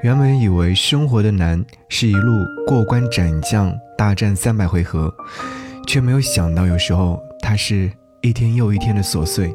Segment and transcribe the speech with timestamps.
[0.00, 5.12] 原本以为生活的难是一路过关斩将，大战三百回合，
[5.88, 9.52] 却没有想到有时候它是一天又一天的琐碎。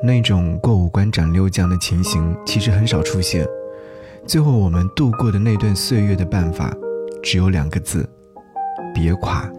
[0.00, 3.44] 那种过五关斩六将的情形其实很少出现。
[4.24, 6.72] 最后我们度过的那段岁月的办法，
[7.20, 8.08] 只有两个字：
[8.94, 9.50] 别垮。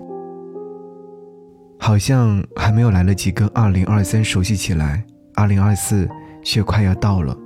[1.78, 5.04] 好像还没有来得及跟2023熟悉起来
[5.36, 6.08] ，2024
[6.42, 7.38] 却快要到了。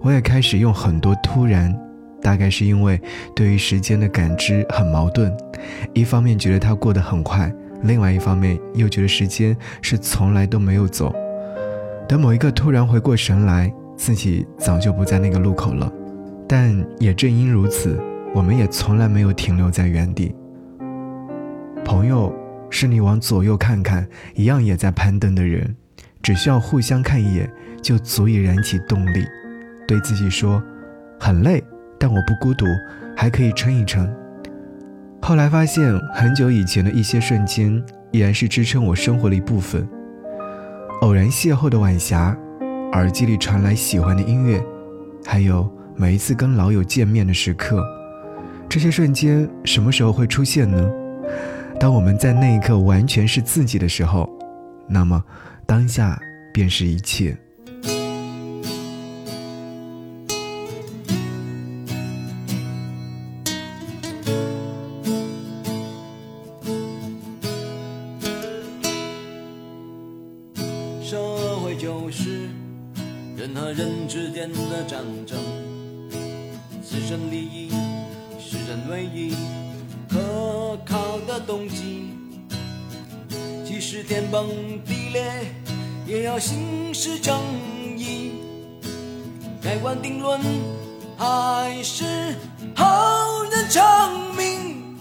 [0.00, 1.78] 我也开始用很多突然。
[2.22, 3.00] 大概是因为
[3.34, 5.32] 对于时间的感知很矛盾，
[5.94, 7.52] 一方面觉得它过得很快，
[7.82, 11.14] 另外一方面又觉得时间是从来都没有走。
[12.08, 15.90] 等某一个突然回过神来，自己早就不在那个路口了。
[16.48, 17.98] 但也正因如此，
[18.34, 20.34] 我们也从来没有停留在原地。
[21.84, 22.34] 朋友
[22.68, 25.76] 是你往左右看看，一样也在攀登的人，
[26.20, 27.48] 只需要互相看一眼，
[27.80, 29.24] 就足以燃起动力，
[29.86, 30.62] 对自己说
[31.18, 31.62] ：“很累。”
[32.00, 32.64] 但我不孤独，
[33.14, 34.10] 还可以撑一撑。
[35.20, 37.70] 后来发现，很久以前的一些瞬间，
[38.10, 39.86] 依然是支撑我生活的一部分。
[41.02, 42.34] 偶然邂逅的晚霞，
[42.92, 44.64] 耳机里传来喜欢的音乐，
[45.26, 47.84] 还有每一次跟老友见面的时刻，
[48.66, 50.90] 这些瞬间什么时候会出现呢？
[51.78, 54.26] 当我们在那一刻完全是自己的时候，
[54.88, 55.22] 那么
[55.66, 56.18] 当下
[56.52, 57.36] 便是一切。
[73.40, 75.38] 人和人之间的战争，
[76.82, 77.70] 自身利益
[78.38, 79.34] 是人唯一
[80.10, 82.10] 可靠的动机。
[83.64, 84.46] 即使天崩
[84.84, 85.24] 地裂，
[86.06, 87.34] 也要行使正
[87.96, 88.32] 义。
[89.62, 90.38] 盖棺定论，
[91.16, 92.04] 还是
[92.74, 94.98] 好人长命。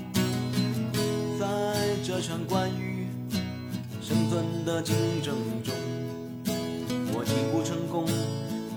[1.38, 1.46] 在
[2.06, 3.06] 这场关于
[4.02, 5.74] 生存的竞争中。
[7.20, 8.06] 我既不成功，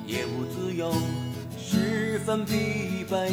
[0.05, 0.93] 也不自由，
[1.57, 3.31] 十分疲惫。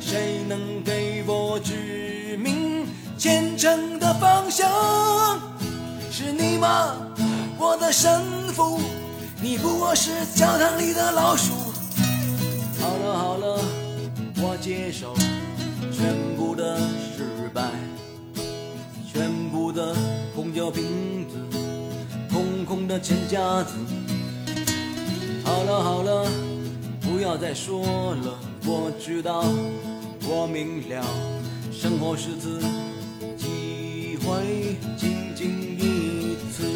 [0.00, 2.84] 谁能给我指明
[3.16, 4.68] 前程的方向？
[6.10, 6.96] 是你吗，
[7.56, 8.80] 我的神父？
[9.40, 11.52] 你不过是教堂里的老鼠。
[12.80, 13.60] 好了好了，
[14.38, 15.14] 我接受
[15.92, 16.80] 全部的
[17.16, 17.62] 失败，
[19.06, 19.94] 全部的
[20.34, 20.82] 空酒瓶
[21.30, 21.51] 子。
[22.92, 23.72] 的钱夹子。
[25.42, 26.26] 好了好了，
[27.00, 28.38] 不要再说了。
[28.66, 29.44] 我知道，
[30.28, 31.02] 我明了，
[31.72, 32.60] 生活是次
[33.38, 35.48] 机会，仅仅
[35.78, 36.68] 一次。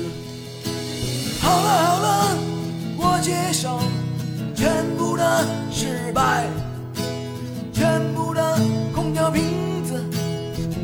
[1.42, 2.38] 好了好了，
[2.96, 3.78] 我接受
[4.54, 6.46] 全部的失败，
[7.74, 8.58] 全部的
[8.94, 10.02] 空调瓶子，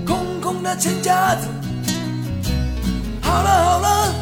[0.06, 1.48] 空空的钱夹子。
[3.22, 4.21] 好了好了。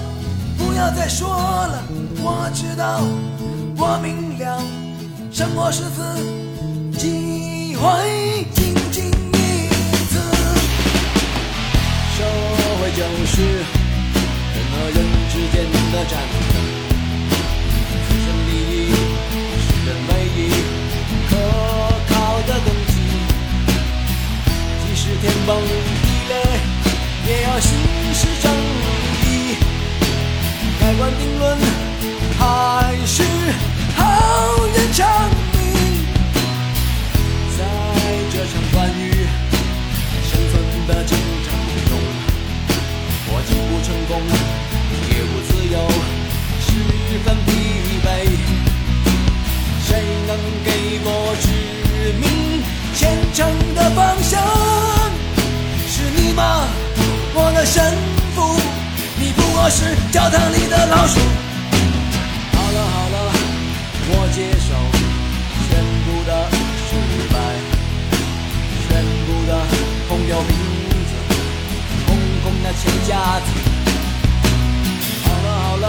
[0.80, 1.82] 不要再说了，
[2.22, 3.02] 我知道，
[3.76, 4.58] 我明了，
[5.30, 6.02] 什么是次
[6.98, 9.68] 机会，仅仅一
[10.08, 10.18] 次。
[12.16, 12.24] 社
[12.80, 14.96] 会就是人和人
[15.28, 16.16] 之间的战
[51.04, 51.46] 我指
[52.20, 52.24] 明
[52.94, 53.00] 前
[53.34, 53.38] 程
[53.74, 54.40] 的方向？
[55.88, 56.64] 是你吗，
[57.34, 57.94] 我的神？
[58.34, 58.38] 父？
[59.18, 61.20] 你不过是教堂里的老鼠。
[62.52, 63.16] 好了好了，
[64.08, 64.68] 我接受
[65.68, 65.68] 全
[66.06, 66.30] 部的
[66.88, 66.90] 失
[67.28, 67.36] 败，
[68.88, 68.88] 全
[69.26, 69.50] 部的
[70.08, 70.50] 空有瓶
[71.04, 71.12] 子，
[72.06, 72.08] 空
[72.42, 73.10] 空的钱夹
[73.40, 73.46] 子。
[75.24, 75.84] 好了好了，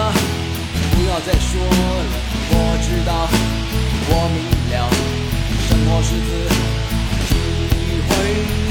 [0.92, 1.70] 不要再说了，
[2.52, 2.54] 我
[2.84, 3.10] 知道，
[4.10, 4.38] 我明
[6.04, 6.32] 狮子，
[7.30, 8.71] 体会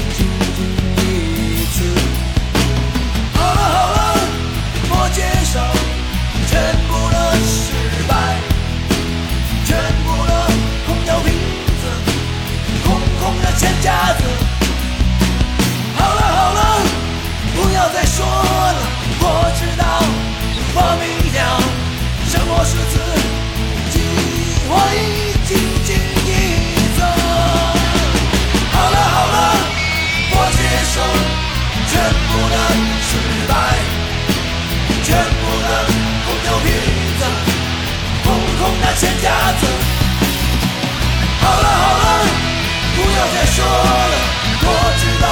[43.53, 44.15] 说了
[44.63, 44.67] 我
[44.97, 45.27] 知道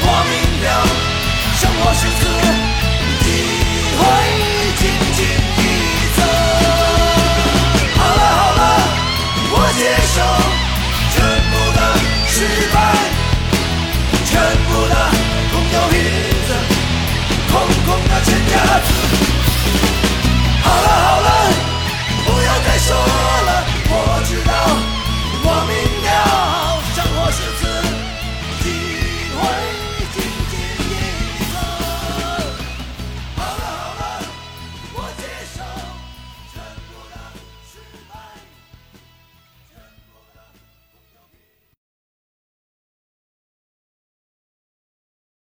[0.00, 0.45] 我明